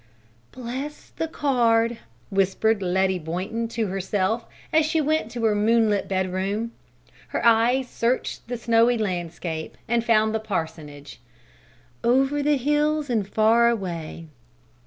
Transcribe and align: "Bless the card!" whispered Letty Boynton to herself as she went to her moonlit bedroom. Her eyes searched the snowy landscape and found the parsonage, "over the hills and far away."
"Bless 0.51 1.11
the 1.11 1.27
card!" 1.27 1.99
whispered 2.31 2.81
Letty 2.81 3.19
Boynton 3.19 3.67
to 3.67 3.85
herself 3.85 4.47
as 4.73 4.83
she 4.83 4.99
went 4.99 5.29
to 5.29 5.43
her 5.43 5.53
moonlit 5.53 6.07
bedroom. 6.07 6.71
Her 7.27 7.45
eyes 7.45 7.87
searched 7.87 8.47
the 8.47 8.57
snowy 8.57 8.97
landscape 8.97 9.77
and 9.87 10.03
found 10.03 10.33
the 10.33 10.39
parsonage, 10.39 11.19
"over 12.03 12.41
the 12.41 12.57
hills 12.57 13.11
and 13.11 13.27
far 13.29 13.69
away." 13.69 14.25